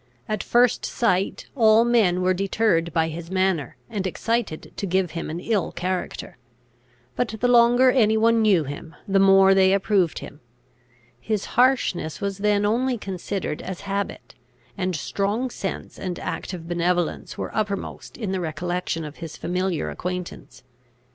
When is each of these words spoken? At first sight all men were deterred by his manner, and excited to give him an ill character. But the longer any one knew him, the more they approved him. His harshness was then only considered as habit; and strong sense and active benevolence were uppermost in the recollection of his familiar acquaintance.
At 0.27 0.41
first 0.41 0.83
sight 0.83 1.45
all 1.55 1.85
men 1.85 2.23
were 2.23 2.33
deterred 2.33 2.91
by 2.91 3.09
his 3.09 3.29
manner, 3.29 3.77
and 3.87 4.07
excited 4.07 4.73
to 4.75 4.87
give 4.87 5.11
him 5.11 5.29
an 5.29 5.39
ill 5.39 5.71
character. 5.71 6.37
But 7.15 7.35
the 7.39 7.47
longer 7.47 7.91
any 7.91 8.17
one 8.17 8.41
knew 8.41 8.63
him, 8.63 8.95
the 9.07 9.19
more 9.19 9.53
they 9.53 9.73
approved 9.73 10.17
him. 10.17 10.39
His 11.19 11.45
harshness 11.53 12.19
was 12.19 12.39
then 12.39 12.65
only 12.65 12.97
considered 12.97 13.61
as 13.61 13.81
habit; 13.81 14.33
and 14.75 14.95
strong 14.95 15.51
sense 15.51 15.99
and 15.99 16.17
active 16.17 16.67
benevolence 16.67 17.37
were 17.37 17.55
uppermost 17.55 18.17
in 18.17 18.31
the 18.31 18.41
recollection 18.41 19.05
of 19.05 19.17
his 19.17 19.37
familiar 19.37 19.91
acquaintance. 19.91 20.63